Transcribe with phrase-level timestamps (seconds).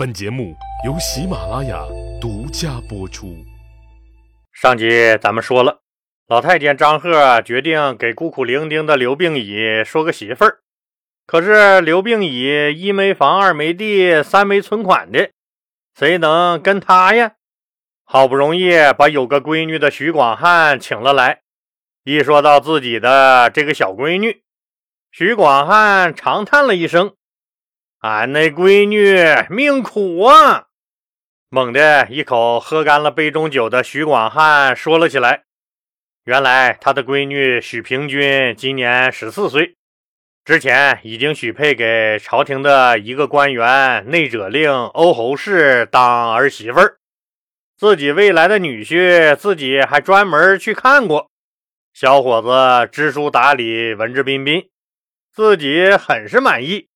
[0.00, 0.56] 本节目
[0.86, 1.84] 由喜马拉雅
[2.18, 3.36] 独家播出。
[4.50, 4.88] 上集
[5.20, 5.82] 咱们说了，
[6.26, 10.60] 老太监张贺决定给孤苦伶仃的刘病已说个媳妇儿。
[11.26, 15.32] 可是刘病已一没房，二没地，三没存款的，
[15.94, 17.32] 谁能跟他呀？
[18.06, 21.42] 好不容易把有个闺女的徐广汉请了来，
[22.04, 24.40] 一说到自己的这个小闺女，
[25.12, 27.12] 徐广汉长叹了一声。
[28.00, 29.14] 俺那闺女
[29.54, 30.68] 命苦啊！
[31.50, 35.42] 猛地一口喝干了杯中酒的徐广汉说了起来。
[36.24, 39.76] 原来他的闺女许平君今年十四岁，
[40.46, 46.96] 之前已经许配给朝廷的一个官员内者令欧侯氏当儿媳妇儿。
[47.76, 51.30] 自己未来的女婿，自己还专门去看过。
[51.92, 54.70] 小伙子知书达理，文质彬彬，
[55.34, 56.89] 自己很是满意。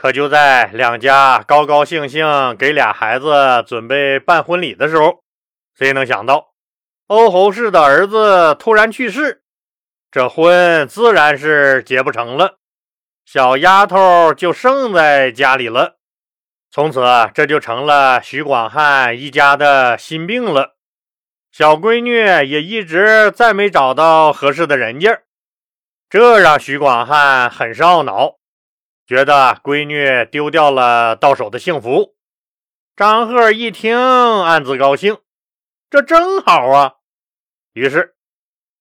[0.00, 5.22] 可就在两家高高兴兴给俩孩子准备办婚礼的时候，
[5.76, 6.54] 谁能想到
[7.08, 9.42] 欧侯氏的儿子突然去世，
[10.10, 12.56] 这婚自然是结不成了。
[13.26, 15.98] 小丫头就剩在家里了，
[16.70, 17.04] 从此
[17.34, 20.76] 这就成了徐广汉一家的心病了。
[21.52, 22.14] 小闺女
[22.48, 25.20] 也一直再没找到合适的人家，
[26.08, 28.39] 这让徐广汉很是懊恼。
[29.10, 32.14] 觉得闺女丢掉了到手的幸福，
[32.94, 35.18] 张贺一听，暗自高兴，
[35.90, 36.94] 这正好啊。
[37.72, 38.14] 于是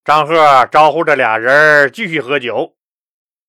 [0.06, 2.78] 张贺招呼着俩人继续喝酒，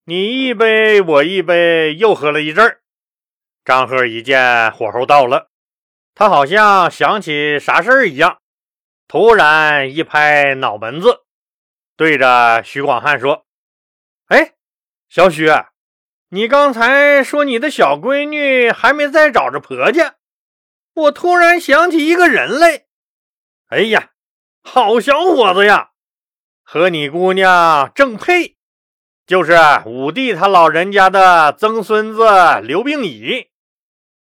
[0.07, 2.81] 你一杯我一杯，又喝了一阵儿。
[3.63, 5.51] 张贺一见火候到了，
[6.15, 8.41] 他好像想起啥事儿一样，
[9.07, 11.25] 突然一拍脑门子，
[11.95, 13.45] 对着徐广汉说
[14.29, 14.55] ：“哎，
[15.11, 15.47] 小许。”
[16.33, 20.15] 你刚才说你的小闺女还没再找着婆家，
[20.95, 22.85] 我突然想起一个人来。
[23.67, 24.11] 哎呀，
[24.63, 25.91] 好小伙子呀，
[26.63, 28.57] 和你姑娘正配，
[29.27, 32.23] 就是武帝他老人家的曾孙子
[32.63, 33.49] 刘病已，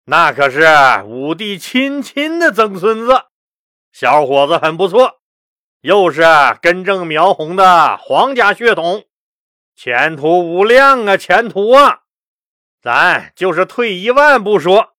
[0.06, 0.66] 那可是
[1.06, 3.26] 武帝亲亲的曾孙子。
[3.92, 5.20] 小伙子很不错，
[5.82, 6.24] 又是
[6.62, 9.04] 根正苗红的皇家血统。
[9.80, 12.00] 前途无量啊，前途啊！
[12.82, 14.96] 咱就是退一万步说，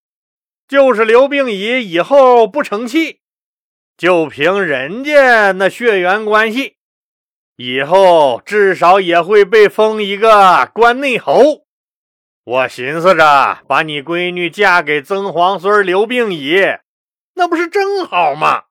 [0.69, 3.19] 就是刘病已以后不成器，
[3.97, 6.77] 就凭人家那血缘关系，
[7.57, 11.67] 以后至少也会被封一个关内侯。
[12.45, 16.63] 我寻思着把你闺女嫁给曾皇孙刘病已，
[17.35, 18.67] 那不是正好吗？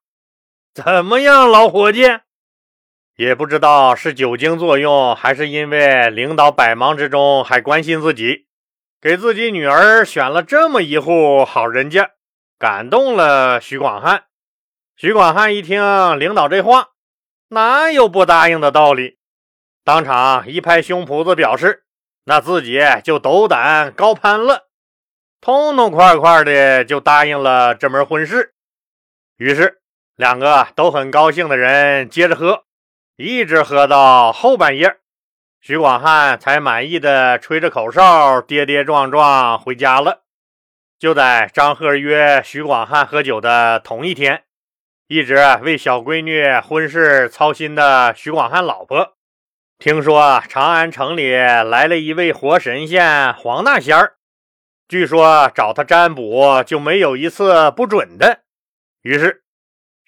[0.73, 2.03] 怎么样，老伙计？
[3.17, 8.45] 也不知道是酒精作用，还是因为领导百忙之中还关心自己，
[9.01, 12.11] 给自己女儿选了这么一户好人家，
[12.59, 14.25] 感动了徐广汉。
[14.95, 16.89] 徐广汉一听领导这话，
[17.49, 19.17] 哪有不答应的道理？
[19.83, 21.85] 当场一拍胸脯子，表示
[22.25, 24.67] 那自己就斗胆高攀了，
[25.41, 28.53] 痛痛快快的就答应了这门婚事。
[29.37, 29.81] 于是
[30.15, 32.66] 两个都很高兴的人接着喝。
[33.19, 34.97] 一直喝到后半夜，
[35.59, 40.21] 徐广汉才满意的吹着口哨，跌跌撞撞回家了。
[40.99, 44.43] 就在张贺约徐广汉喝酒的同一天，
[45.07, 49.15] 一直为小闺女婚事操心的徐广汉老婆，
[49.79, 54.17] 听说长安城里来了一位活神仙黄大仙儿，
[54.87, 58.41] 据说找他占卜就没有一次不准的，
[59.01, 59.43] 于是。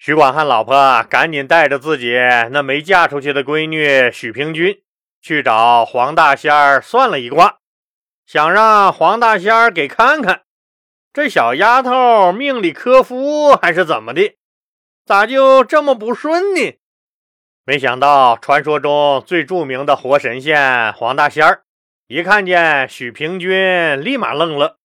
[0.02, 2.14] 徐广汉老婆赶紧带着自己
[2.52, 4.80] 那没嫁出去的闺女许平君
[5.20, 7.58] 去找黄大仙儿算了一卦，
[8.24, 10.44] 想让黄大仙儿给看看
[11.12, 14.36] 这小丫头命里克夫还是怎么的，
[15.04, 16.78] 咋就这么不顺呢？
[17.66, 21.64] 没想到传说中最著名的活神仙黄大仙儿
[22.06, 24.78] 一看见许平君，立马愣了，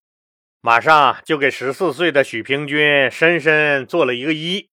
[0.59, 4.67] 马上就给十四岁的许平君深深做了一个揖。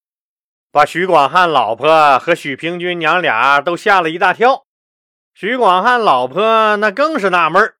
[0.73, 4.65] 把徐广汉老婆和许平君娘俩都吓了一大跳。
[5.35, 7.75] 徐广汉老婆那更是纳闷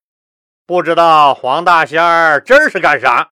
[0.64, 3.30] 不知道黄大仙儿这是干啥？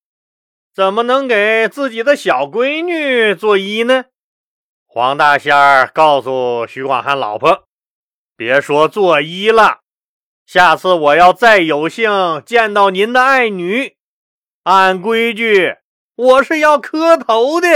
[0.75, 4.07] 怎么能给自己的小闺女做揖呢？
[4.85, 7.69] 黄大仙儿告诉徐广汉老婆
[8.37, 9.83] ：“别说做揖了，
[10.45, 13.95] 下次我要再有幸见到您的爱女，
[14.65, 15.77] 按规矩
[16.17, 17.69] 我是要磕头的。”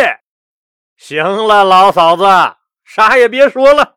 [0.97, 2.25] 行了，老嫂子，
[2.85, 3.97] 啥也别说了。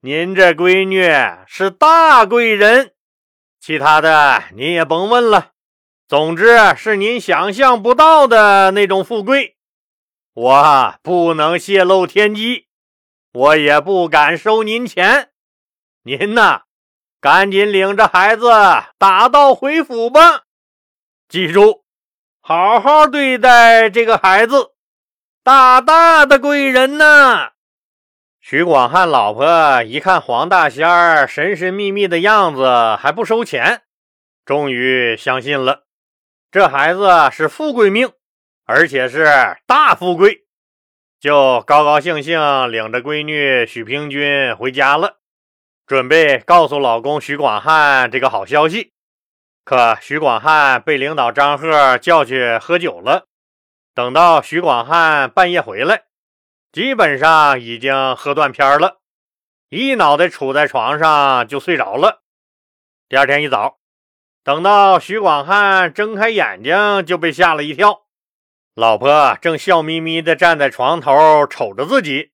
[0.00, 1.02] 您这闺女
[1.46, 2.92] 是大贵人，
[3.58, 5.52] 其他的您也甭问了。
[6.06, 9.56] 总之是您想象不到的那种富贵。
[10.34, 12.68] 我不能泄露天机，
[13.32, 15.30] 我也不敢收您钱。
[16.02, 16.64] 您呐，
[17.20, 18.50] 赶紧领着孩子
[18.98, 20.42] 打道回府吧。
[21.28, 21.84] 记住，
[22.40, 24.74] 好好对待这个孩子，
[25.46, 27.52] 大大的贵人呐！
[28.40, 33.82] 徐广汉老婆一看黄大仙儿神神秘秘的样子，还不收钱，
[34.44, 35.84] 终于相信了。
[36.50, 38.10] 这孩子是富贵命，
[38.64, 40.46] 而且是大富贵，
[41.20, 42.40] 就高高兴兴
[42.72, 45.18] 领着闺女许平君回家了，
[45.86, 48.94] 准备告诉老公徐广汉这个好消息。
[49.64, 53.28] 可徐广汉被领导张贺叫去喝酒了，
[53.96, 56.02] 等到徐广汉半夜回来。
[56.70, 59.00] 基本上已经喝断片了，
[59.70, 62.22] 一脑袋杵在床上就睡着了。
[63.08, 63.78] 第二天一早，
[64.44, 68.02] 等到徐广汉睁开眼睛，就被吓了一跳。
[68.74, 72.32] 老婆正笑眯眯地站在床头瞅着自己，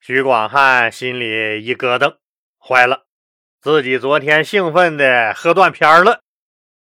[0.00, 2.16] 徐广汉心里一咯噔，
[2.58, 3.04] 坏了，
[3.60, 6.22] 自己昨天兴奋的喝断片了。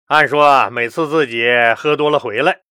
[0.08, 1.48] 按说每次自己
[1.78, 2.64] 喝多了回来，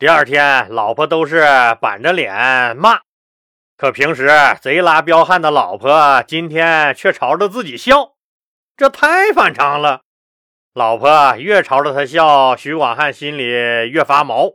[0.00, 1.44] 第二天老婆都是
[1.78, 3.00] 板着脸骂。
[3.76, 4.30] 可平时
[4.62, 8.14] 贼拉彪悍的老婆，今天却朝着自己笑，
[8.78, 10.00] 这太反常了。
[10.72, 14.54] 老婆越朝着他笑，徐广汉心里越发毛。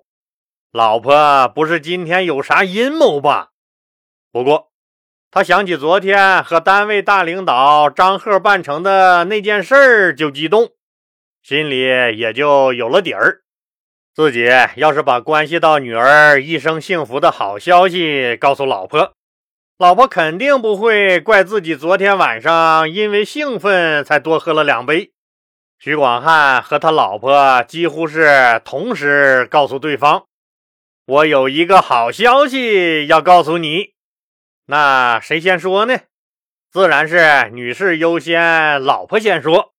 [0.71, 3.49] 老婆不是今天有啥阴谋吧？
[4.31, 4.71] 不过
[5.29, 10.71] 他想起昨天和单位大领导张贺办成的那件事儿，就激动，
[11.43, 11.81] 心里
[12.17, 13.43] 也就有了底儿。
[14.15, 14.47] 自己
[14.77, 19.11] 要是把关系到女儿一生幸福的好消息告诉老婆，
[19.77, 25.11] 老婆肯定不会怪自己昨天晚上因为兴奋才多喝了两杯。
[25.77, 30.23] 徐广汉和他老婆几乎是同时告诉对方
[31.05, 33.95] ：“我有一个好消息要告诉你。”
[34.67, 35.99] 那谁先说呢？
[36.71, 39.74] 自然是女士优先，老婆先说。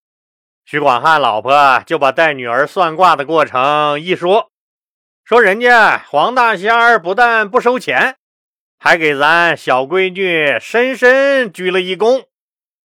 [0.69, 4.51] 徐广汉老婆就把带女儿算卦的过程一说，
[5.23, 8.17] 说人家黄大仙儿不但不收钱，
[8.77, 12.25] 还给咱小闺女深深鞠了一躬，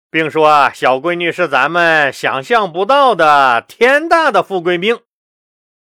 [0.09, 4.99] 并说小闺女是咱们想象不到的天大的富贵命。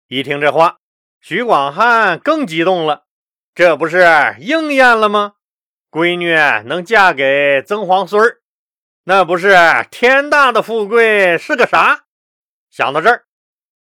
[0.08, 0.76] 一听这话，
[1.22, 3.04] 徐广汉更激动了，
[3.54, 5.36] 这不是应验了吗？
[5.90, 6.34] 闺女
[6.68, 8.40] 能嫁给曾皇孙儿。
[9.08, 9.56] 那不是
[9.90, 12.04] 天大的富贵是个啥？
[12.68, 13.24] 想到这儿，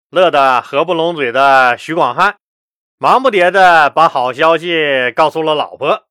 [0.08, 2.36] 乐得合不拢嘴的徐广汉，
[2.96, 6.04] 忙不迭的把好消息告诉了老婆。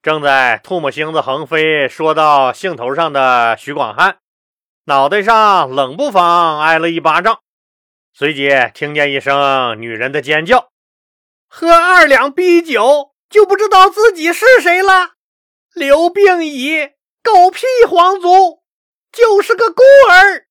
[0.00, 4.20] 正在唾沫星子横飞、说到兴头上的徐广汉，
[4.86, 7.40] 脑袋上冷不防挨了一巴掌，
[8.14, 10.70] 随即听见一声女人的尖叫
[11.46, 15.10] ：“喝二两啤酒就不知道自己是谁了？
[15.74, 16.92] 刘病已。”
[17.26, 18.62] 狗屁皇族，
[19.10, 20.44] 就是个孤儿，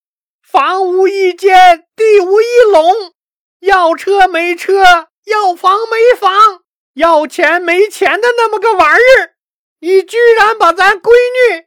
[0.44, 3.14] 房无一间，地无一垄，
[3.62, 4.84] 要车没车，
[5.24, 6.64] 要房没房，
[6.96, 9.36] 要钱没钱的那么个玩意儿，
[9.80, 11.66] 你居然把咱闺女，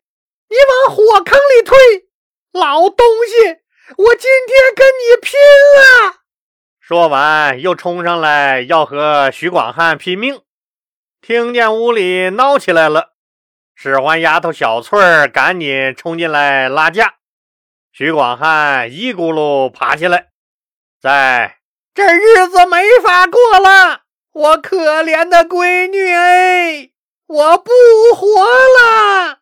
[0.50, 0.56] 你
[0.87, 1.78] 往火坑里推，
[2.52, 3.61] 老东西，
[3.96, 5.40] 我今天跟你拼
[6.11, 6.16] 了！
[6.78, 10.43] 说完，又冲上来要和徐广汉拼命，
[11.22, 13.14] 听见屋里闹起来了。
[13.80, 17.18] 使唤丫头小翠儿赶紧冲进来拉架，
[17.92, 20.30] 徐广汉一咕噜爬起来，
[21.00, 21.58] 在
[21.94, 24.00] 这日子没法过了，
[24.32, 26.90] 我可怜的闺女哎，
[27.28, 27.70] 我不
[28.16, 29.38] 活了！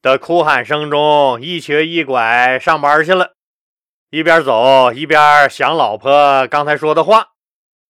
[0.00, 3.34] 的哭喊声中，一瘸一拐上班去了，
[4.08, 7.32] 一边走一边想老婆刚才说的话。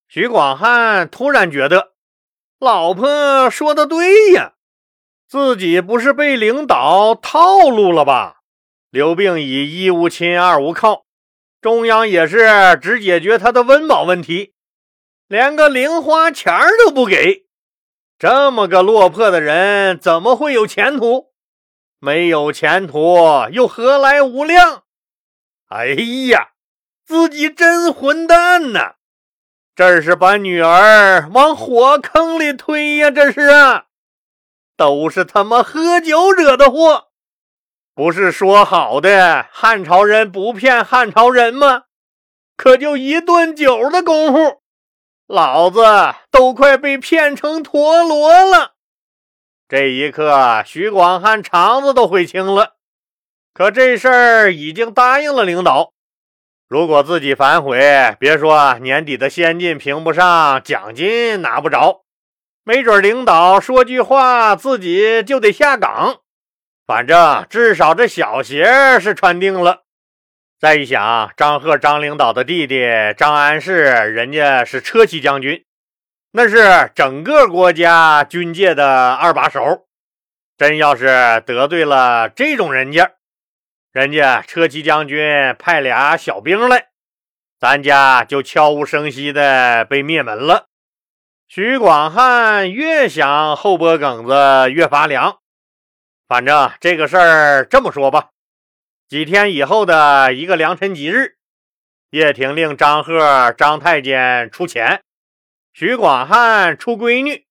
[0.09, 1.93] 徐广汉突然觉得，
[2.59, 4.55] 老婆说的对呀。
[5.29, 8.37] 自己不是被领导套路了吧？
[8.91, 11.05] 刘病已一无亲二无靠，
[11.61, 14.55] 中央也是只解决他的温饱问题，
[15.27, 16.55] 连个零花钱
[16.85, 17.47] 都不给。
[18.19, 21.33] 这么个落魄的人怎么会有前途？
[21.99, 23.19] 没有前途
[23.51, 24.85] 又何来无量？
[25.69, 25.87] 哎
[26.31, 26.51] 呀，
[27.05, 28.95] 自己真混蛋呐！
[29.75, 33.11] 这是把女儿往火坑里推呀！
[33.11, 33.86] 这是啊！
[34.77, 37.09] 都是他妈喝酒惹的祸，
[37.95, 41.85] 不是说好的汉朝人不骗汉朝人吗？
[42.57, 44.63] 可就一顿酒的功夫，
[45.27, 45.83] 老子
[46.31, 48.73] 都快被骗成陀螺了。
[49.69, 52.77] 这一刻，徐广汉肠子都悔青了。
[53.53, 55.93] 可这事儿已经答应了领导，
[56.69, 62.06] 如果自己反悔，别说年底的先进评不上，奖金拿不着，
[62.69, 66.23] 没准领导说句话，自己就得下岗。
[66.85, 69.85] 反正至少这小鞋是穿定了。
[70.59, 72.85] 再一想，张贺张领导的弟弟
[73.17, 75.65] 张安世，人家是车骑将军，
[76.33, 79.87] 那是整个国家军界的二把手。
[80.59, 83.13] 真要是得罪了这种人家，
[83.93, 86.89] 人家车骑将军派俩小兵来，
[87.61, 90.67] 咱家就悄无声息的被灭门了。
[91.49, 95.39] 徐广汉越想后脖梗子越发凉。
[96.27, 98.31] 反正这个事儿这么说吧，
[99.09, 101.37] 几天以后的一个良辰吉日，
[102.11, 105.03] 叶挺令张贺、张太监出钱，
[105.73, 107.47] 徐广汉出闺女，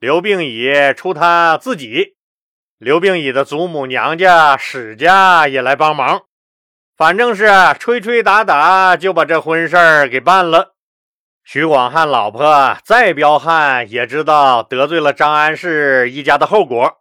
[0.00, 2.16] 刘病已出他自己，
[2.78, 6.22] 刘病已的祖母娘家史家也来帮忙，
[6.96, 7.46] 反正是
[7.78, 10.76] 吹吹打打就把这婚事儿给办了。
[11.50, 17.00] 徐广汉老婆再彪悍，也知道得罪了张安世一家的后果。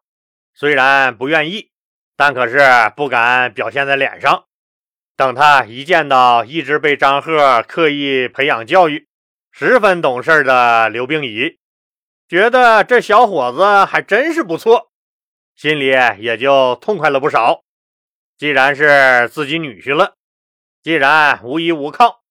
[0.53, 1.71] 虽然不愿意，
[2.15, 2.59] 但可是
[2.95, 4.45] 不敢表现在脸上。
[5.17, 9.09] 等他一见到一直被张贺刻意培养教育、
[9.51, 11.59] 十分懂事的刘病已，
[12.29, 14.93] 觉得这小伙子还真是不错，
[15.57, 15.87] 心里
[16.19, 17.63] 也就痛快了不少。
[18.37, 20.13] 既然是自己女婿了，
[20.81, 22.21] 既然无依无靠，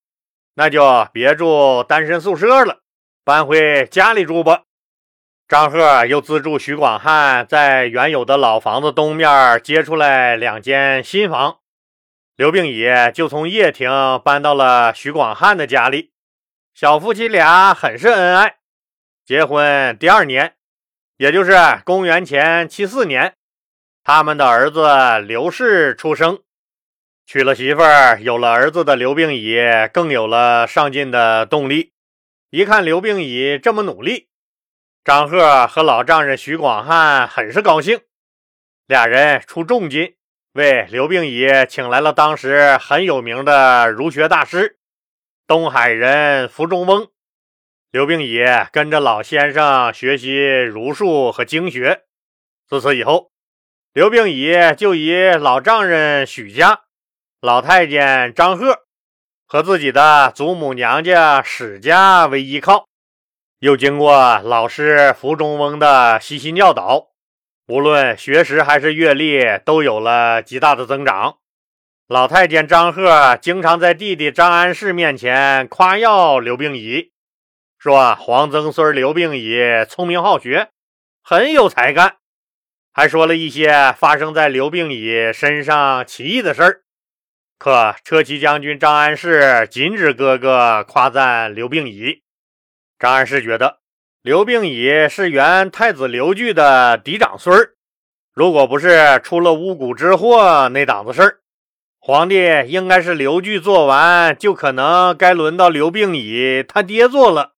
[0.58, 2.78] 那就别住单身宿舍了，
[3.22, 4.62] 搬回家里住吧。
[5.46, 11.58] 张贺又资助徐广汉在原有的老房子东面接出来两间新房，
[12.36, 13.90] 刘病已就从叶亭
[14.24, 16.12] 搬到了徐广汉的家里。
[16.74, 18.56] 小夫妻俩很是恩爱。
[19.26, 20.54] 结婚第二年，
[21.18, 21.52] 也就是
[21.84, 23.34] 公元前七四年，
[24.02, 26.40] 他们的儿子刘氏出生。
[27.28, 29.58] 娶了媳妇儿，有了儿子的刘病已
[29.92, 31.92] 更有了上进的动力。
[32.50, 34.28] 一看刘病已这么努力。
[35.02, 38.00] 张贺和老丈人徐广汉很是高兴，
[38.86, 40.14] 俩人出重金
[40.52, 44.78] 为刘病已请来了当时很有名的儒学大师
[45.48, 47.08] 东海人福中翁。
[47.90, 48.38] 刘病已
[48.70, 52.04] 跟着老先生学习儒术和经学。
[52.68, 53.32] 自此以后，
[53.92, 56.82] 刘病已就以老丈人许家、
[57.46, 58.80] 老太监张贺
[59.46, 62.88] 和自己的祖母娘家史家为依靠。
[63.60, 67.10] 又经过老师福中翁的悉心教导，
[67.68, 71.36] 无论学识还是阅历，都有了极大的增长。
[72.08, 77.12] 老太监张贺经常在弟弟张安世面前夸耀刘病已，
[77.78, 80.70] 说皇曾孙刘病已聪明好学，
[81.22, 82.16] 很有才干，
[82.92, 86.82] 还说了一些发生在刘病已身上奇异的事儿。
[87.58, 92.22] 可车骑将军张安世禁止哥哥夸赞刘病已。
[92.98, 93.78] 张安世觉得
[94.22, 97.74] 刘病已是原太子刘据的嫡长孙儿，
[98.34, 101.38] 如果不是出了巫蛊之祸那档子事儿，
[101.98, 102.36] 皇帝
[102.66, 107.52] 应该是刘据做完，就可能该轮到刘病已他爹做了，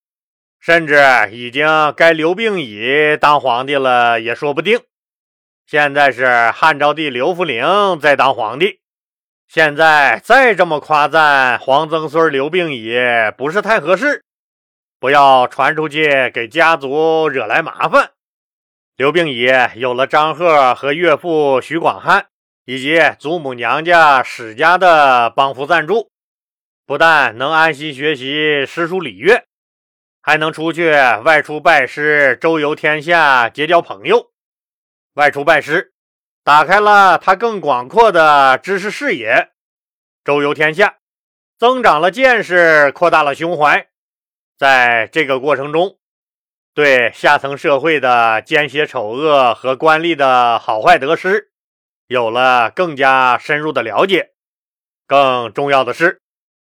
[0.60, 0.96] 甚至
[1.32, 4.80] 已经该刘病已当皇帝了也说不定。
[5.66, 8.80] 现在是汉昭帝刘弗陵在当皇帝，
[9.48, 12.94] 现在再这么夸赞皇曾孙刘病已，
[13.38, 14.22] 不是太合适。
[15.00, 18.10] 不要传出去，给家族惹来麻烦。
[18.96, 22.26] 刘病已有了张贺和岳父徐广汉
[22.66, 26.10] 以及祖母娘家史家的帮扶赞助，
[26.84, 29.46] 不但能安心学习诗书礼乐，
[30.20, 30.90] 还能出去
[31.24, 34.30] 外出拜师，周游天下，结交朋友。
[35.14, 35.92] 外出拜师，
[36.48, 39.50] 打开了他更广阔的知识视野；
[40.24, 40.96] 周游天下，
[41.58, 43.86] 增长了见识，扩大了胸怀。
[44.56, 45.98] 在这个过程中，
[46.72, 51.50] 对下层社会的奸邪丑恶和官吏的好坏得失，
[52.06, 54.30] 有了更加深入的了解。
[55.06, 56.22] 更重要的是，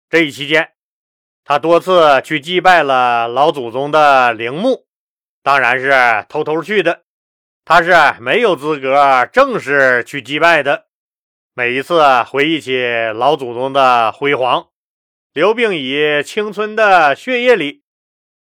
[0.08, 0.72] 这一期间，
[1.44, 4.86] 他多次去祭拜了老祖宗的陵墓，
[5.42, 7.02] 当然是偷偷去的，
[7.70, 10.86] 他是没有资格正式去祭拜的。
[11.52, 12.82] 每一次回忆起
[13.14, 14.68] 老祖宗的辉煌。
[15.34, 17.82] 刘病已青春的血液里，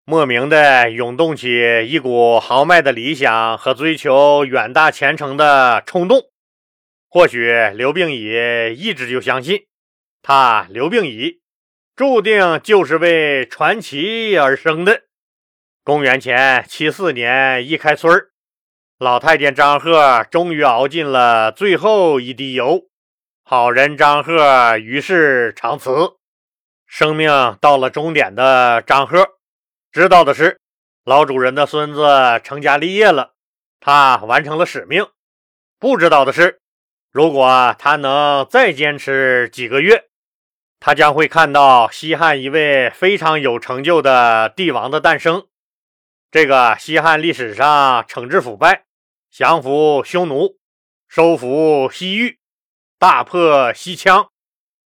[0.04, 1.48] 莫名的涌动起
[1.88, 6.30] 一股豪迈的理想和追求远大前程的冲动。
[7.08, 9.64] 或许刘病已一直就相信，
[10.20, 11.40] 他刘病已
[11.96, 15.04] 注定就是为传奇而生的。
[15.82, 18.12] 公元前七四年一开春
[18.98, 22.82] 老太监张贺终于熬尽了最后一滴油，
[23.42, 26.16] 好人张贺于是长辞。
[26.86, 29.30] 生命到了终点的张贺，
[29.90, 30.60] 知道的是
[31.04, 33.32] 老主人的孙子成家立业了，
[33.80, 35.06] 他完成了使命；
[35.80, 36.60] 不知道的是，
[37.10, 40.04] 如果他能再坚持几个月，
[40.78, 45.48] 他将会看到西汉一位非常有成就的帝王的诞生。
[46.34, 48.86] 这个西汉历史上惩治腐败、
[49.30, 50.58] 降服匈奴、
[51.06, 52.40] 收服西域、
[52.98, 54.30] 大破西羌、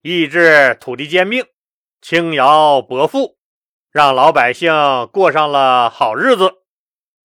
[0.02, 1.46] 抑制土地兼并、
[2.02, 3.36] 轻徭薄赋，
[3.92, 4.72] 让老百姓
[5.12, 6.64] 过上了好日子，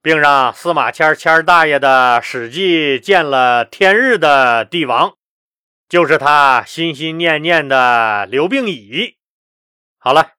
[0.02, 5.14] 并让司马迁迁大爷的史记见了天日的帝王，
[5.88, 9.16] 就是他心心念念的刘病已。
[9.96, 10.32] 好了，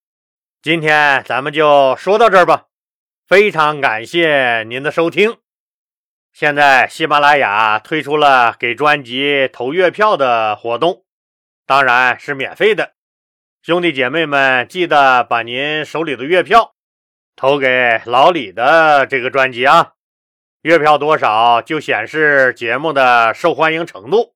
[0.61, 2.65] 今天咱们就说到这儿吧。
[3.29, 5.37] 非常感谢您的收听。
[6.33, 11.03] 现在喜马拉雅推出了给专辑投月票的活动，
[11.67, 12.93] 当然是免费的。
[13.61, 16.73] 兄弟姐妹们，记得把您手里的月票
[17.35, 19.93] 投给老李的这个专辑啊！
[20.63, 24.33] 月票多少就显示节目的受欢迎程度。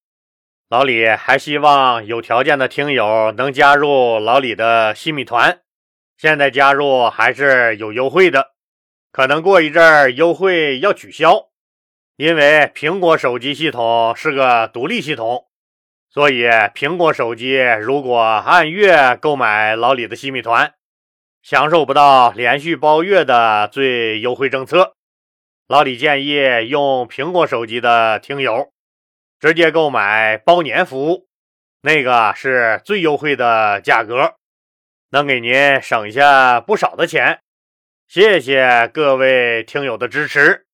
[0.69, 5.61] 老李还希望有条件的听友能加入老李的新米团，
[6.15, 8.52] 现在加入还是有优惠的。
[9.13, 11.49] 可能过一阵儿优惠要取消，
[12.15, 15.47] 因为苹果手机系统是个独立系统，
[16.09, 20.73] 所以苹果手机如果按月购买老李的西米团，
[21.43, 24.95] 享受不到连续包月的最优惠政策。
[25.67, 28.71] 老李建议用苹果手机的听友
[29.39, 31.27] 直接购买包年服务，
[31.83, 34.33] 那个是最优惠的价格，
[35.11, 37.42] 能给您省下不少的钱。
[38.07, 40.67] 谢谢各位听友的支持。